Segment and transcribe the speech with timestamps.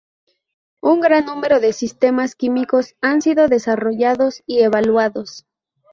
[0.81, 5.45] Un gran número de sistemas químicos han sido desarrollados y evaluados.